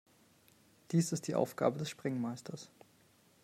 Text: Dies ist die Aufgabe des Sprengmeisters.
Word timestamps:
Dies 0.89 1.11
ist 1.11 1.27
die 1.27 1.35
Aufgabe 1.35 1.77
des 1.77 1.87
Sprengmeisters. 1.91 2.71